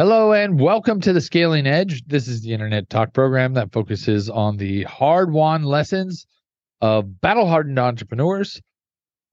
[0.00, 2.02] Hello and welcome to the Scaling Edge.
[2.06, 6.26] This is the internet talk program that focuses on the hard won lessons
[6.80, 8.62] of battle hardened entrepreneurs.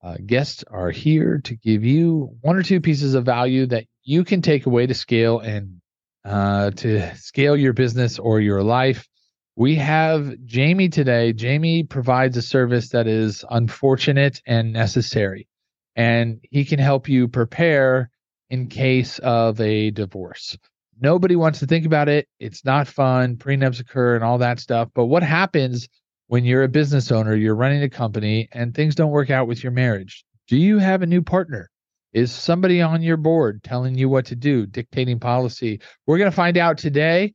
[0.03, 4.25] Uh, guests are here to give you one or two pieces of value that you
[4.25, 5.79] can take away to scale and
[6.25, 9.07] uh, to scale your business or your life.
[9.55, 11.31] We have Jamie today.
[11.31, 15.47] Jamie provides a service that is unfortunate and necessary,
[15.95, 18.11] and he can help you prepare
[18.49, 20.57] in case of a divorce.
[20.99, 22.27] Nobody wants to think about it.
[22.39, 23.37] It's not fun.
[23.37, 24.89] Prenups occur and all that stuff.
[24.95, 25.87] But what happens
[26.27, 29.63] when you're a business owner, you're running a company, and things don't work out with
[29.63, 30.25] your marriage?
[30.47, 31.69] Do you have a new partner?
[32.13, 35.81] Is somebody on your board telling you what to do, dictating policy?
[36.07, 37.33] We're going to find out today.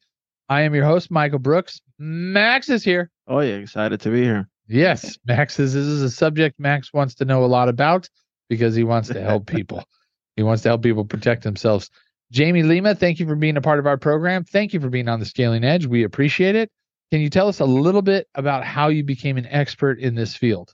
[0.49, 1.81] I am your host, Michael Brooks.
[1.99, 3.11] Max is here.
[3.29, 3.57] Oh, yeah.
[3.57, 4.49] Excited to be here.
[4.67, 5.75] Yes, Max is.
[5.75, 8.09] This is a subject Max wants to know a lot about
[8.49, 9.85] because he wants to help people.
[10.37, 11.91] He wants to help people protect themselves.
[12.31, 14.45] Jamie Lima, thank you for being a part of our program.
[14.45, 15.87] Thank you for being on the Scaling Edge.
[15.87, 16.71] We appreciate it.
[17.11, 20.35] Can you tell us a little bit about how you became an expert in this
[20.35, 20.73] field?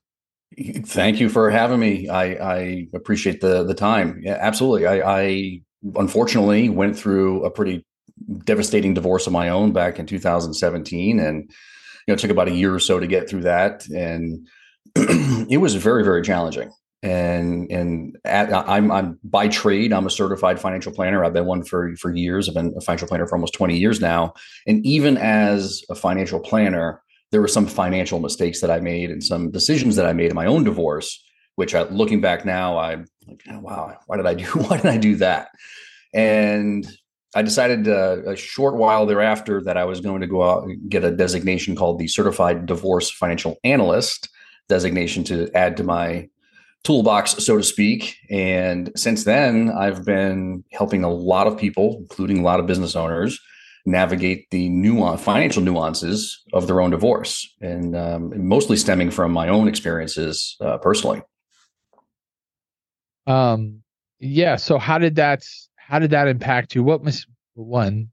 [0.85, 2.09] Thank you for having me.
[2.09, 4.21] I, I appreciate the the time.
[4.23, 4.87] Yeah, absolutely.
[4.87, 5.61] I, I
[5.97, 7.85] unfortunately went through a pretty
[8.45, 11.49] devastating divorce of my own back in 2017, and you
[12.07, 14.47] know it took about a year or so to get through that, and
[14.95, 16.71] it was very very challenging
[17.03, 21.25] and and at, I'm I'm by trade I'm a certified financial planner.
[21.25, 22.49] I've been one for for years.
[22.49, 24.35] I've been a financial planner for almost 20 years now.
[24.67, 29.23] And even as a financial planner, there were some financial mistakes that I made and
[29.23, 31.23] some decisions that I made in my own divorce,
[31.55, 34.87] which I, looking back now, I'm like, oh, wow, why did I do why did
[34.87, 35.49] I do that?
[36.13, 36.89] And
[37.35, 40.91] I decided uh, a short while thereafter that I was going to go out and
[40.91, 44.31] get a designation called the Certified Divorce Financial Analyst
[44.69, 46.29] designation to add to my
[46.85, 48.17] toolbox, so to speak.
[48.31, 52.97] And since then, I've been helping a lot of people, including a lot of business
[52.97, 53.39] owners,
[53.85, 59.49] navigate the nuance, financial nuances of their own divorce, and um, mostly stemming from my
[59.49, 61.23] own experiences uh, personally.
[63.27, 63.83] Um,
[64.21, 64.57] yeah.
[64.57, 65.45] So how did that
[65.77, 66.83] how did that impact you?
[66.83, 68.11] What was one?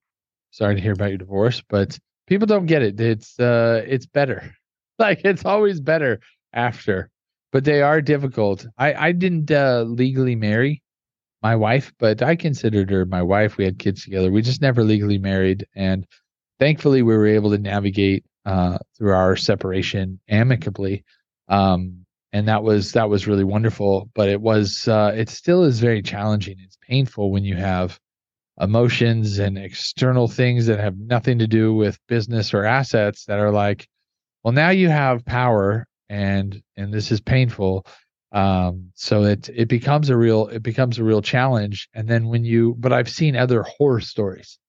[0.52, 3.00] Sorry to hear about your divorce, but people don't get it.
[3.00, 4.56] It's uh, it's better.
[4.98, 6.22] Like it's always better
[6.54, 7.12] after
[7.56, 8.68] but they are difficult.
[8.78, 10.84] I I didn't uh, legally marry
[11.42, 13.56] my wife, but I considered her my wife.
[13.56, 14.30] We had kids together.
[14.30, 16.06] We just never legally married, and
[16.60, 21.06] thankfully we were able to navigate uh, through our separation amicably.
[21.48, 24.10] Um, and that was that was really wonderful.
[24.16, 26.58] But it was uh, it still is very challenging.
[26.60, 27.98] It's painful when you have
[28.60, 33.52] emotions and external things that have nothing to do with business or assets that are
[33.52, 33.88] like,
[34.44, 37.86] well, now you have power and and this is painful
[38.32, 42.44] um so it it becomes a real it becomes a real challenge and then when
[42.44, 44.60] you but i've seen other horror stories.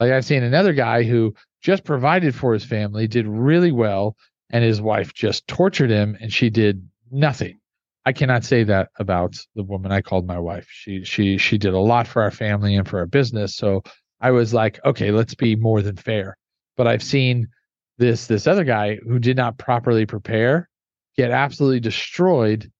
[0.00, 4.16] Like i've seen another guy who just provided for his family did really well
[4.50, 7.58] and his wife just tortured him and she did nothing.
[8.04, 10.68] I cannot say that about the woman i called my wife.
[10.70, 13.82] She she she did a lot for our family and for our business so
[14.20, 16.36] i was like okay let's be more than fair.
[16.76, 17.48] But i've seen
[17.96, 20.68] this this other guy who did not properly prepare
[21.16, 22.70] get absolutely destroyed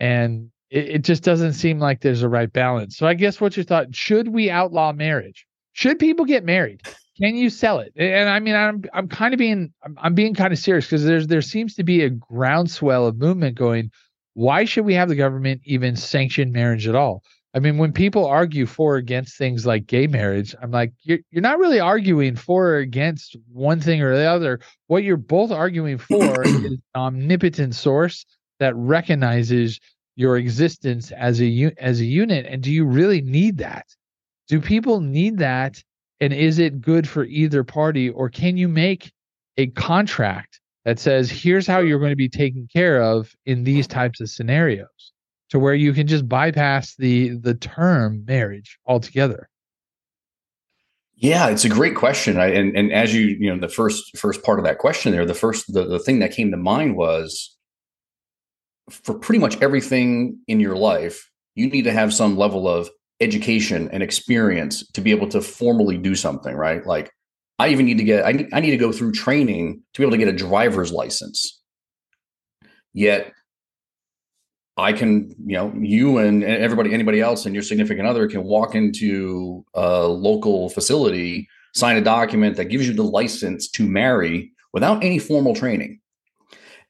[0.00, 2.96] and it, it, just doesn't seem like there's a right balance.
[2.96, 3.94] So i guess what's your thought?
[3.94, 5.46] Should we outlaw marriage?
[5.72, 6.82] Should people get married?
[7.20, 7.92] Can you sell it?
[7.96, 11.04] And i mean i'm i'm kind of being i'm, I'm being kind of serious because
[11.04, 13.90] there's there seems to be a groundswell of movement going
[14.34, 17.22] why should we have the government even sanction marriage at all
[17.56, 21.20] I mean, when people argue for or against things like gay marriage, I'm like, you're,
[21.30, 24.60] you're not really arguing for or against one thing or the other.
[24.88, 28.26] What you're both arguing for is an omnipotent source
[28.60, 29.80] that recognizes
[30.16, 32.44] your existence as a as a unit.
[32.46, 33.86] And do you really need that?
[34.48, 35.82] Do people need that?
[36.20, 39.10] And is it good for either party, or can you make
[39.56, 43.86] a contract that says, here's how you're going to be taken care of in these
[43.86, 45.12] types of scenarios?
[45.50, 49.48] To where you can just bypass the the term marriage altogether?
[51.16, 52.38] Yeah, it's a great question.
[52.38, 55.24] I, and and as you you know the first first part of that question there,
[55.24, 57.56] the first the, the thing that came to mind was
[58.90, 62.88] for pretty much everything in your life, you need to have some level of
[63.20, 66.86] education and experience to be able to formally do something, right?
[66.86, 67.10] Like
[67.58, 70.04] I even need to get I need, I need to go through training to be
[70.04, 71.60] able to get a driver's license.
[72.92, 73.32] Yet
[74.76, 78.74] I can, you know, you and everybody, anybody else and your significant other can walk
[78.74, 85.02] into a local facility, sign a document that gives you the license to marry without
[85.02, 86.00] any formal training.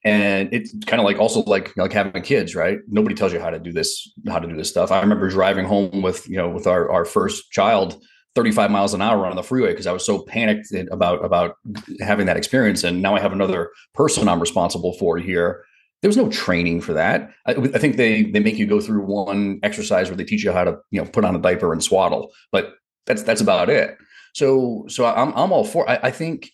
[0.05, 2.79] And it's kind of like also like like having kids, right?
[2.89, 4.93] Nobody tells you how to do this, how to do this stuff.
[4.93, 8.01] I remember driving home with, you know, with our, our first child
[8.37, 11.57] 35 miles an hour on the freeway because I was so panicked about about
[12.01, 12.85] having that experience.
[12.85, 15.65] And now I have another person I'm responsible for here.
[16.07, 17.33] There was no training for that.
[17.47, 20.53] I, I, think they they make you go through one exercise where they teach you
[20.53, 22.75] how to you know put on a diaper and swaddle, but
[23.07, 23.97] that's that's about it.
[24.33, 25.91] So so I'm I'm all for.
[25.91, 26.53] I, I think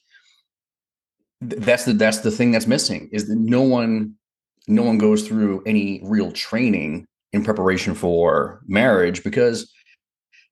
[1.42, 4.14] that's the that's the thing that's missing is that no one
[4.68, 9.70] no one goes through any real training in preparation for marriage because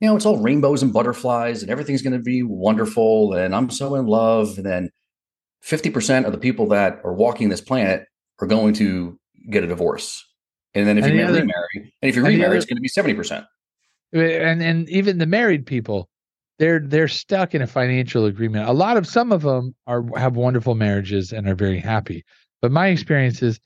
[0.00, 3.70] you know it's all rainbows and butterflies and everything's going to be wonderful and i'm
[3.70, 4.90] so in love and then
[5.64, 8.06] 50% of the people that are walking this planet
[8.40, 10.24] are going to get a divorce
[10.74, 12.88] and then if and you the remarry and if you remarry it's going to be
[12.88, 13.46] 70%
[14.12, 16.08] and and even the married people
[16.58, 20.36] they're they're stuck in a financial agreement a lot of some of them are have
[20.36, 22.24] wonderful marriages and are very happy
[22.60, 23.60] but my experience is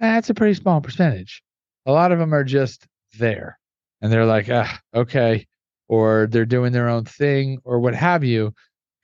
[0.00, 1.42] that's a pretty small percentage.
[1.86, 2.86] A lot of them are just
[3.18, 3.58] there
[4.00, 5.46] and they're like, ah, okay,
[5.88, 8.54] or they're doing their own thing or what have you.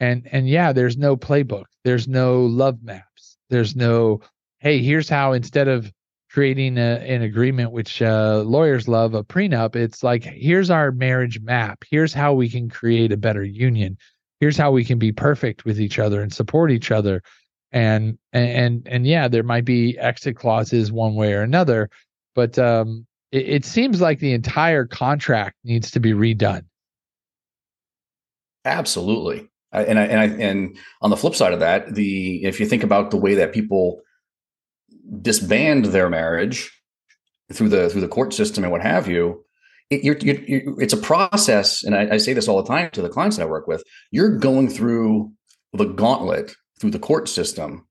[0.01, 1.65] And and yeah, there's no playbook.
[1.85, 3.39] There's no love maps.
[3.49, 4.21] There's no,
[4.67, 5.93] hey, here's how instead of
[6.29, 11.41] creating a, an agreement which uh, lawyers love a prenup it's like here's our marriage
[11.41, 11.85] map.
[11.89, 13.97] Here's how we can create a better union.
[14.41, 17.23] Here's how we can be perfect with each other and support each other.
[17.71, 21.89] And and and yeah there might be exit clauses one way or another
[22.35, 26.65] but um it, it seems like the entire contract needs to be redone.
[28.65, 29.49] Absolutely.
[29.71, 32.83] And I, and I and on the flip side of that the if you think
[32.83, 34.03] about the way that people
[35.23, 36.71] disband their marriage
[37.53, 39.43] through the through the court system and what have you
[39.89, 43.03] it, you're, you're, it's a process and I, I say this all the time to
[43.03, 45.31] the clients that i work with you're going through
[45.73, 47.87] the gauntlet through the court system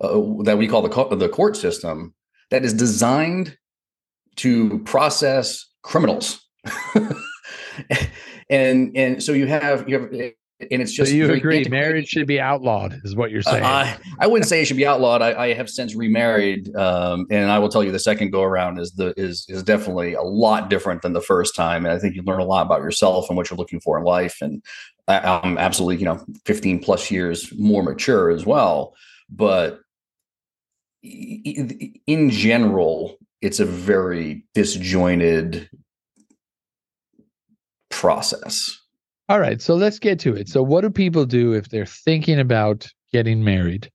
[0.00, 2.14] uh, that we call the co- the court system
[2.50, 3.56] that is designed
[4.36, 6.40] to process criminals.
[8.50, 10.32] and and so you have you have
[10.70, 13.64] and it's just so you agree marriage should be outlawed is what you're saying?
[13.64, 15.22] Uh, I, I wouldn't say it should be outlawed.
[15.22, 18.78] I, I have since remarried um, and i will tell you the second go around
[18.78, 21.84] is the is is definitely a lot different than the first time.
[21.84, 24.04] And i think you learn a lot about yourself and what you're looking for in
[24.04, 24.38] life.
[24.40, 24.62] And
[25.08, 28.94] I'm absolutely, you know, 15 plus years more mature as well.
[29.28, 29.80] But
[31.02, 35.68] in general, it's a very disjointed
[37.90, 38.79] process.
[39.30, 39.62] All right.
[39.62, 40.48] So let's get to it.
[40.48, 43.88] So, what do people do if they're thinking about getting married?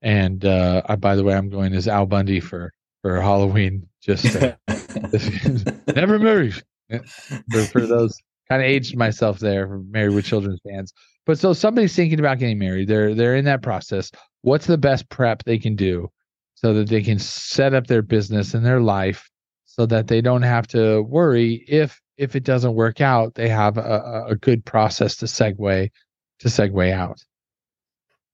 [0.00, 2.72] And uh, I, by the way, I'm going as Al Bundy for
[3.02, 3.86] for Halloween.
[4.00, 4.24] Just
[5.94, 6.54] never married.
[6.88, 8.16] For, for those
[8.48, 10.94] kind of aged myself there married with children's fans
[11.26, 14.10] but so somebody's thinking about getting married they're they're in that process
[14.40, 16.08] what's the best prep they can do
[16.54, 19.28] so that they can set up their business and their life
[19.66, 23.78] so that they don't have to worry if if it doesn't work out they have
[23.78, 25.90] a, a good process to segue
[26.38, 27.24] to segue out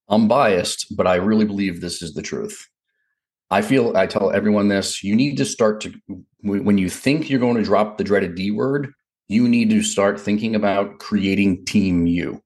[0.08, 2.68] i'm biased but i really believe this is the truth
[3.50, 5.92] i feel i tell everyone this you need to start to
[6.42, 8.92] when you think you're going to drop the dreaded d word
[9.28, 12.42] you need to start thinking about creating team you.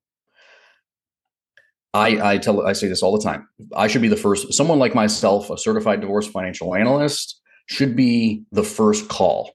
[1.94, 3.48] I, I tell I say this all the time.
[3.74, 8.44] I should be the first someone like myself, a certified divorce financial analyst, should be
[8.52, 9.52] the first call.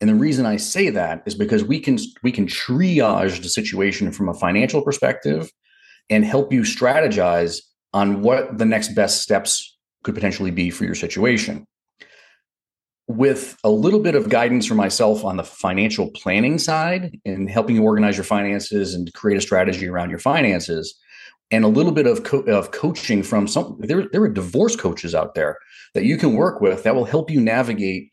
[0.00, 4.12] And the reason I say that is because we can we can triage the situation
[4.12, 5.50] from a financial perspective
[6.08, 7.60] and help you strategize
[7.92, 11.66] on what the next best steps could potentially be for your situation.
[13.08, 17.74] With a little bit of guidance from myself on the financial planning side and helping
[17.74, 20.94] you organize your finances and create a strategy around your finances
[21.50, 25.14] and a little bit of, co- of coaching from some there, there are divorce coaches
[25.14, 25.58] out there
[25.94, 28.12] that you can work with that will help you navigate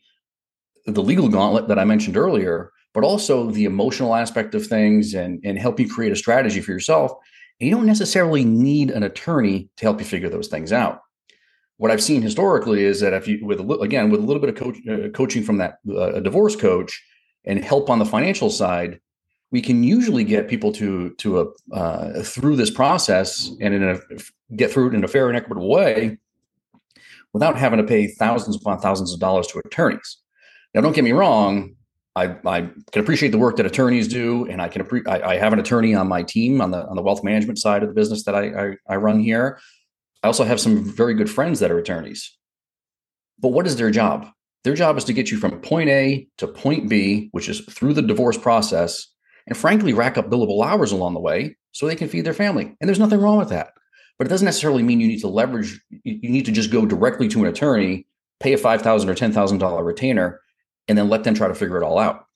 [0.86, 5.38] the legal gauntlet that i mentioned earlier but also the emotional aspect of things and,
[5.44, 7.12] and help you create a strategy for yourself
[7.60, 11.00] and you don't necessarily need an attorney to help you figure those things out
[11.78, 14.50] what I've seen historically is that if you, with a, again, with a little bit
[14.50, 17.02] of coach, uh, coaching from that uh, a divorce coach
[17.44, 19.00] and help on the financial side,
[19.50, 24.00] we can usually get people to to a uh, through this process and in a
[24.56, 26.18] get through it in a fair and equitable way
[27.32, 30.18] without having to pay thousands upon thousands of dollars to attorneys.
[30.76, 31.74] Now, don't get me wrong.
[32.14, 32.60] I, I
[32.92, 35.58] can appreciate the work that attorneys do, and I can appre- I, I have an
[35.58, 38.34] attorney on my team on the on the wealth management side of the business that
[38.34, 39.58] I, I, I run here
[40.26, 42.36] I also have some very good friends that are attorneys.
[43.38, 44.28] But what is their job?
[44.64, 47.94] Their job is to get you from point A to point B, which is through
[47.94, 49.06] the divorce process,
[49.46, 52.74] and frankly, rack up billable hours along the way so they can feed their family.
[52.80, 53.68] And there's nothing wrong with that.
[54.18, 57.28] But it doesn't necessarily mean you need to leverage, you need to just go directly
[57.28, 58.08] to an attorney,
[58.40, 60.40] pay a $5,000 or $10,000 retainer,
[60.88, 62.26] and then let them try to figure it all out.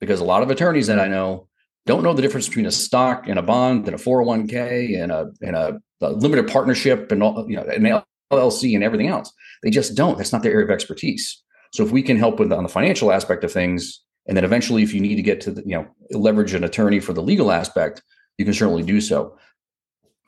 [0.00, 1.48] Because a lot of attorneys that I know
[1.86, 5.30] don't know the difference between a stock and a bond and a 401k and a
[5.40, 9.32] and a, a limited partnership and all you know an LLC and everything else.
[9.62, 10.18] They just don't.
[10.18, 11.42] That's not their area of expertise.
[11.72, 14.82] So if we can help with on the financial aspect of things, and then eventually,
[14.82, 17.50] if you need to get to the, you know leverage an attorney for the legal
[17.50, 18.02] aspect,
[18.36, 19.38] you can certainly do so.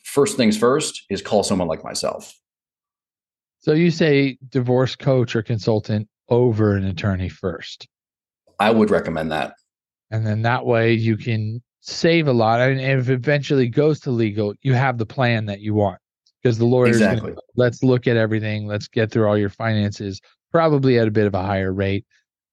[0.04, 2.32] First things first is call someone like myself.
[3.60, 7.86] So you say divorce coach or consultant over an attorney first.
[8.58, 9.54] I would recommend that.
[10.10, 12.60] And then that way you can save a lot.
[12.60, 15.98] And if it eventually goes to legal, you have the plan that you want
[16.42, 17.30] because the lawyer exactly.
[17.30, 18.66] Gonna, let's look at everything.
[18.66, 20.20] Let's get through all your finances,
[20.50, 22.04] probably at a bit of a higher rate.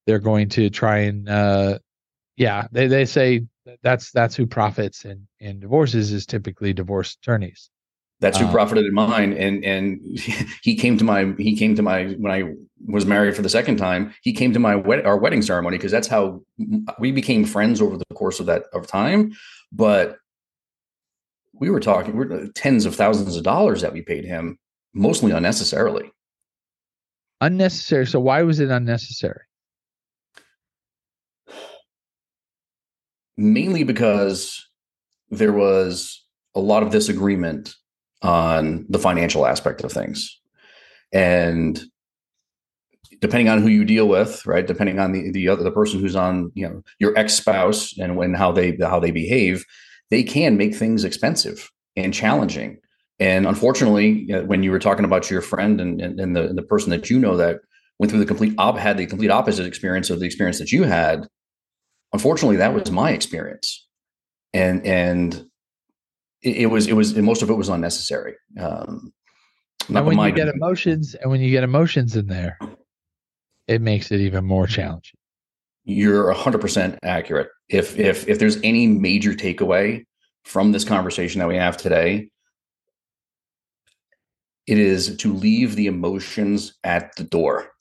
[0.06, 1.80] They're going to try and, uh,
[2.38, 3.46] yeah, they, they say
[3.82, 7.70] that's that's who profits in in divorces is typically divorce attorneys.
[8.22, 10.00] That's who um, profited in mine, and and
[10.64, 12.54] he came to my he came to my when I
[12.88, 14.14] was married for the second time.
[14.22, 16.42] He came to my wed- our wedding ceremony because that's how
[17.00, 19.34] we became friends over the course of that of time.
[19.72, 20.18] But
[21.54, 24.58] we were talking we're tens of thousands of dollars that we paid him,
[24.94, 26.12] mostly unnecessarily.
[27.42, 28.08] Unnecessary.
[28.08, 29.42] So why was it unnecessary?
[33.38, 34.66] Mainly because
[35.30, 36.24] there was
[36.56, 37.76] a lot of disagreement
[38.22, 40.40] on the financial aspect of things.
[41.14, 41.82] And
[43.22, 44.66] depending on who you deal with, right?
[44.66, 48.34] Depending on the the other the person who's on, you know, your ex-spouse and when
[48.34, 49.66] how they how they behave,
[50.10, 52.78] they can make things expensive and challenging.
[53.20, 56.58] And unfortunately, uh, when you were talking about your friend and, and, and the, and
[56.58, 57.60] the person that you know that
[57.98, 60.84] went through the complete op had the complete opposite experience of the experience that you
[60.84, 61.28] had,
[62.12, 63.88] unfortunately, that was my experience.
[64.54, 65.46] And and
[66.46, 68.36] it, it was it was most of it was unnecessary.
[68.60, 69.12] Um,
[69.90, 72.58] and when you get emotions, and when you get emotions in there,
[73.68, 75.18] it makes it even more challenging.
[75.84, 77.50] You're hundred percent accurate.
[77.70, 80.06] If if if there's any major takeaway
[80.44, 82.30] from this conversation that we have today,
[84.68, 87.72] it is to leave the emotions at the door.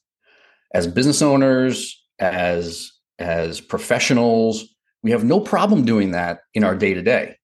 [0.75, 6.95] As business owners, as as professionals, we have no problem doing that in our day
[6.95, 7.37] to day.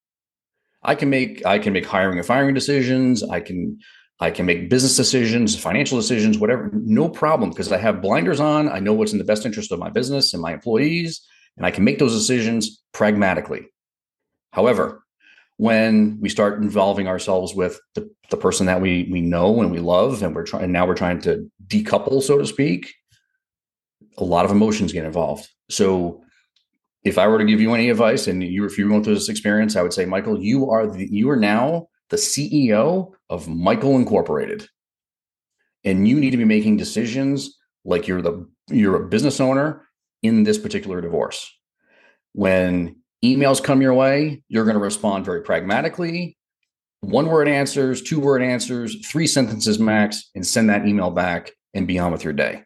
[0.82, 3.22] I can make I can make hiring and firing decisions.
[3.22, 3.78] I can
[4.20, 6.70] I can make business decisions, financial decisions, whatever.
[6.72, 8.68] No problem because I have blinders on.
[8.68, 11.70] I know what's in the best interest of my business and my employees, and I
[11.70, 13.66] can make those decisions pragmatically.
[14.52, 15.02] However,
[15.56, 19.78] when we start involving ourselves with the, the person that we we know and we
[19.78, 22.92] love, and we're trying now we're trying to decouple, so to speak,
[24.18, 25.48] a lot of emotions get involved.
[25.70, 26.22] So
[27.04, 29.28] if I were to give you any advice, and you if you're going through this
[29.28, 33.96] experience, I would say, Michael, you are the, you are now the CEO of Michael
[33.96, 34.68] Incorporated,
[35.84, 39.88] and you need to be making decisions like you're the you're a business owner
[40.22, 41.50] in this particular divorce.
[42.32, 46.36] When emails come your way, you're going to respond very pragmatically,
[47.00, 51.86] one word answers, two word answers, three sentences max, and send that email back and
[51.86, 52.64] be on with your day.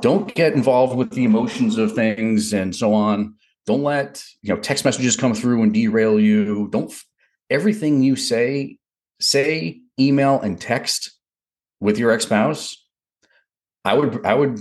[0.00, 3.34] Don't get involved with the emotions of things and so on
[3.66, 6.68] don't let you know text messages come through and derail you.
[6.68, 6.92] Don't
[7.50, 8.78] everything you say,
[9.20, 11.12] say, email, and text
[11.80, 12.76] with your ex-spouse.
[13.84, 14.60] I would I would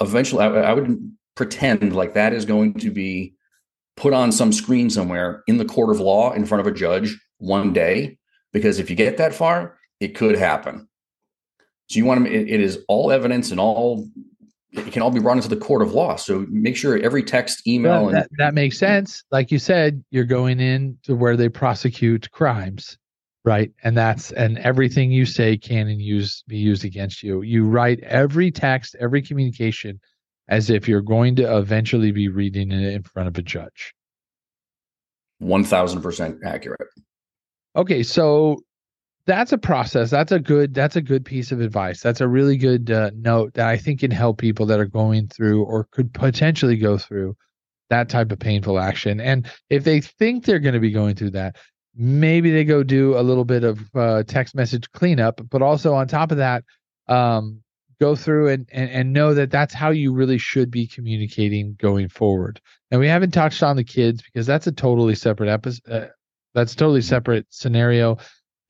[0.00, 0.98] eventually I, I would
[1.34, 3.34] pretend like that is going to be
[3.96, 7.18] put on some screen somewhere in the court of law in front of a judge
[7.38, 8.18] one day
[8.52, 10.88] because if you get that far it could happen
[11.88, 14.08] so you want to it, it is all evidence and all
[14.76, 16.16] it can all be brought into the court of law.
[16.16, 19.22] So make sure every text, email, well, that, and that makes sense.
[19.30, 22.98] Like you said, you're going in to where they prosecute crimes,
[23.44, 23.70] right?
[23.84, 27.42] And that's and everything you say can and use be used against you.
[27.42, 30.00] You write every text, every communication,
[30.48, 33.94] as if you're going to eventually be reading it in front of a judge.
[35.38, 36.88] One thousand percent accurate.
[37.76, 38.62] Okay, so
[39.26, 40.10] that's a process.
[40.10, 42.00] That's a good that's a good piece of advice.
[42.00, 45.28] That's a really good uh, note that i think can help people that are going
[45.28, 47.36] through or could potentially go through
[47.90, 49.20] that type of painful action.
[49.20, 51.56] And if they think they're going to be going through that
[51.96, 56.08] maybe they go do a little bit of uh, text message cleanup but also on
[56.08, 56.64] top of that
[57.08, 57.62] um,
[58.00, 62.08] go through and, and and know that that's how you really should be communicating going
[62.08, 62.60] forward.
[62.90, 66.06] And we haven't touched on the kids because that's a totally separate episode uh,
[66.54, 68.18] that's totally separate scenario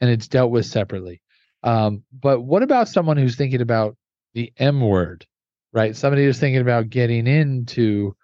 [0.00, 1.20] and it's dealt with separately.
[1.62, 3.96] Um, but what about someone who's thinking about
[4.34, 5.26] the M word,
[5.72, 5.96] right?
[5.96, 8.14] Somebody who's thinking about getting into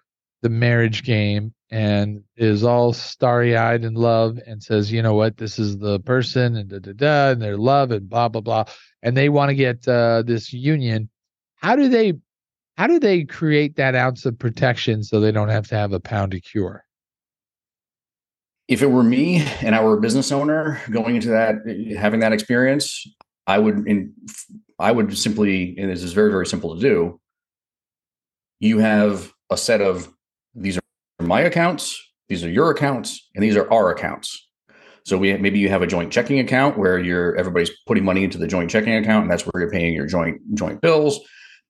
[0.41, 5.37] the marriage game and is all starry eyed in love and says, you know what,
[5.37, 8.65] this is the person and da da da, and their love and blah blah blah,
[9.01, 11.09] and they want to get uh, this union.
[11.55, 12.13] How do they,
[12.77, 15.99] how do they create that ounce of protection so they don't have to have a
[15.99, 16.83] pound of cure?
[18.71, 21.55] If it were me and I were a business owner going into that,
[21.99, 23.05] having that experience,
[23.45, 24.13] I would, in,
[24.79, 27.19] I would simply, and this is very, very simple to do.
[28.61, 30.09] You have a set of
[30.55, 30.81] these are
[31.19, 34.47] my accounts, these are your accounts, and these are our accounts.
[35.03, 38.37] So we maybe you have a joint checking account where you're everybody's putting money into
[38.37, 41.19] the joint checking account, and that's where you're paying your joint joint bills.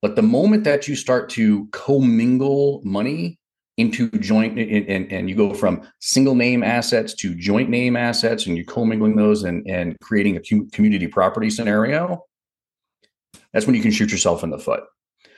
[0.04, 3.40] But the moment that you start to commingle money
[3.78, 8.58] into joint and, and, you go from single name assets to joint name assets and
[8.58, 12.24] you're commingling those and, and creating a community property scenario,
[13.54, 14.84] that's when you can shoot yourself in the foot.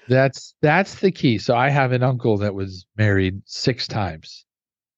[0.07, 1.37] That's that's the key.
[1.37, 4.45] So I have an uncle that was married six times.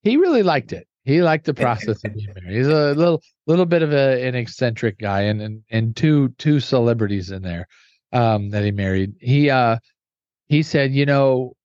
[0.02, 0.88] He really liked it.
[1.04, 2.56] He liked the process of being married.
[2.56, 6.58] He's a little little bit of a, an eccentric guy and, and and two two
[6.58, 7.68] celebrities in there
[8.12, 9.14] um that he married.
[9.20, 9.78] He uh
[10.48, 11.55] he said, you know,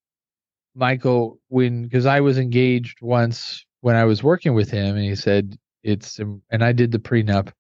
[0.76, 5.16] Michael, when because I was engaged once when I was working with him, and he
[5.16, 7.52] said it's and I did the prenup,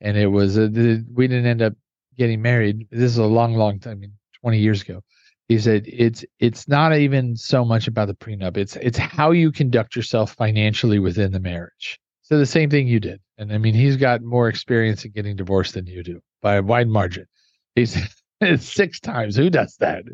[0.00, 0.68] and it was a,
[1.12, 1.74] we didn't end up
[2.16, 2.86] getting married.
[2.90, 5.02] This is a long, long time, I mean, twenty years ago.
[5.48, 8.56] He said it's it's not even so much about the prenup.
[8.56, 11.98] It's it's how you conduct yourself financially within the marriage.
[12.22, 15.36] So the same thing you did, and I mean he's got more experience in getting
[15.36, 17.26] divorced than you do by a wide margin.
[17.74, 17.96] He's
[18.58, 19.36] six times.
[19.36, 20.04] Who does that?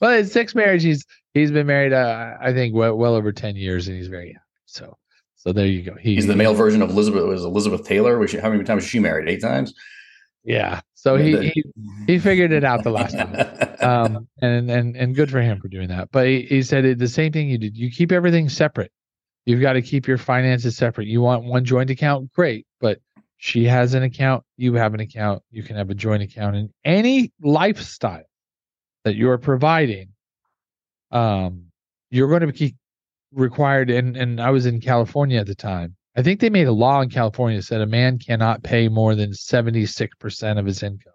[0.00, 1.92] Well, in six marriages, he's he's been married.
[1.92, 4.44] Uh, I think well, well over ten years, and he's very happy.
[4.66, 4.96] So,
[5.36, 5.94] so there you go.
[5.94, 7.24] He, he's the male version of Elizabeth.
[7.24, 8.26] Was Elizabeth Taylor?
[8.26, 9.28] She, how many times was she married?
[9.28, 9.74] Eight times.
[10.44, 10.80] Yeah.
[10.94, 11.64] So he, he
[12.06, 15.68] he figured it out the last time, um, and and and good for him for
[15.68, 16.10] doing that.
[16.12, 17.76] But he, he said the same thing you did.
[17.76, 18.90] You keep everything separate.
[19.44, 21.06] You've got to keep your finances separate.
[21.06, 23.00] You want one joint account, great, but
[23.44, 26.72] she has an account, you have an account, you can have a joint account in
[26.82, 28.24] any lifestyle
[29.04, 30.08] that you're providing.
[31.10, 31.66] Um,
[32.08, 32.74] you're going to be
[33.32, 35.94] required, and and I was in California at the time.
[36.16, 39.14] I think they made a law in California that said a man cannot pay more
[39.14, 41.12] than 76% of his income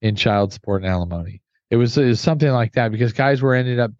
[0.00, 1.42] in child support and alimony.
[1.70, 3.92] It was, it was something like that because guys were ended up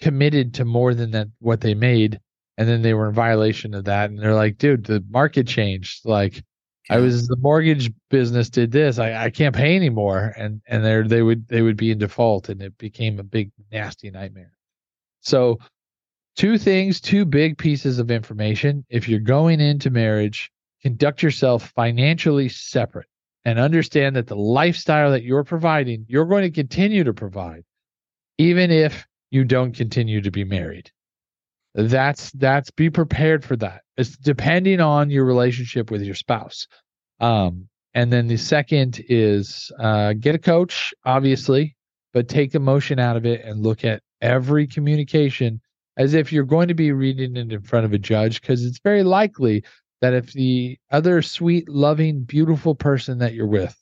[0.00, 2.20] committed to more than that what they made
[2.58, 6.04] and then they were in violation of that and they're like dude the market changed
[6.04, 6.44] like
[6.90, 8.98] I was the mortgage business did this.
[8.98, 10.32] I, I can't pay anymore.
[10.36, 13.50] And and they they would they would be in default and it became a big
[13.70, 14.52] nasty nightmare.
[15.20, 15.58] So
[16.36, 18.86] two things, two big pieces of information.
[18.88, 20.50] If you're going into marriage,
[20.82, 23.08] conduct yourself financially separate
[23.44, 27.64] and understand that the lifestyle that you're providing, you're going to continue to provide,
[28.38, 30.90] even if you don't continue to be married.
[31.78, 33.82] That's that's be prepared for that.
[33.96, 36.66] It's depending on your relationship with your spouse.
[37.20, 41.76] Um, and then the second is uh, get a coach, obviously,
[42.12, 45.60] but take emotion out of it and look at every communication
[45.96, 48.80] as if you're going to be reading it in front of a judge, because it's
[48.80, 49.62] very likely
[50.00, 53.76] that if the other sweet, loving, beautiful person that you're with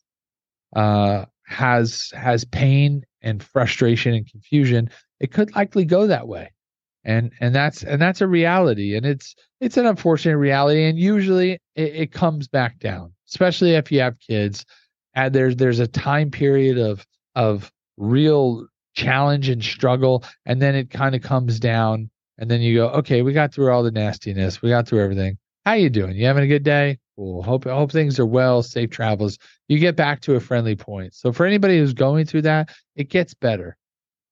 [0.74, 6.50] uh, has has pain and frustration and confusion, it could likely go that way
[7.07, 11.53] and and that's and that's a reality and it's it's an unfortunate reality and usually
[11.75, 14.66] it, it comes back down especially if you have kids
[15.14, 20.90] and there's there's a time period of of real challenge and struggle and then it
[20.90, 24.61] kind of comes down and then you go okay we got through all the nastiness
[24.61, 25.38] we got through everything.
[25.64, 26.14] How you doing?
[26.14, 26.99] You having a good day?
[27.16, 27.42] Cool.
[27.42, 29.38] Hope hope things are well safe travels.
[29.69, 31.14] You get back to a friendly point.
[31.14, 33.77] So for anybody who's going through that it gets better.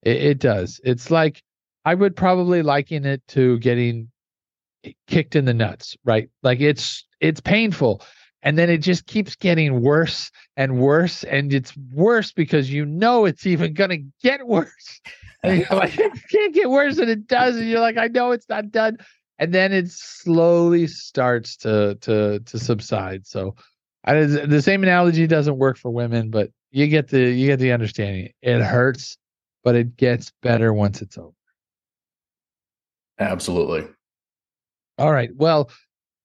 [0.03, 0.81] It, it does.
[0.85, 1.43] It's like
[1.85, 4.11] I would probably liken it to getting
[5.07, 6.29] kicked in the nuts, right?
[6.42, 8.03] Like it's it's painful
[8.42, 13.25] and then it just keeps getting worse and worse and it's worse because you know
[13.25, 15.01] it's even to get worse.
[15.44, 18.70] Like, it can't get worse and it does and you're like I know it's not
[18.70, 18.97] done
[19.38, 23.27] and then it slowly starts to to to subside.
[23.27, 23.55] So
[24.05, 27.73] I, the same analogy doesn't work for women, but you get the you get the
[27.73, 28.31] understanding.
[28.42, 29.18] It hurts,
[29.62, 31.35] but it gets better once it's over.
[33.18, 33.88] Absolutely.
[34.98, 35.31] All right.
[35.35, 35.70] Well,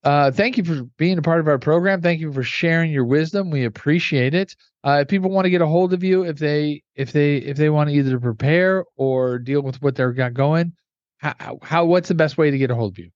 [0.04, 2.02] uh, thank you for being a part of our program.
[2.02, 3.50] Thank you for sharing your wisdom.
[3.50, 4.56] We appreciate it.
[4.84, 7.58] Uh, if people want to get a hold of you, if they if they if
[7.58, 10.74] they want to either prepare or deal with what they're got going,
[11.18, 13.12] how, how what's the best way to get a hold of you?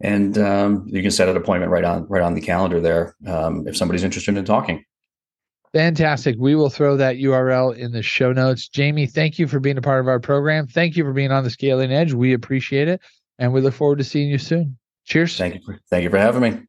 [0.00, 3.66] and um, you can set an appointment right on right on the calendar there um,
[3.66, 4.84] if somebody's interested in talking.
[5.74, 6.36] Fantastic.
[6.38, 8.68] We will throw that URL in the show notes.
[8.68, 10.68] Jamie, thank you for being a part of our program.
[10.68, 12.12] Thank you for being on the Scaling Edge.
[12.12, 13.00] We appreciate it.
[13.40, 14.78] And we look forward to seeing you soon.
[15.04, 15.36] Cheers.
[15.36, 15.60] Thank you.
[15.66, 16.62] For, thank you for having me.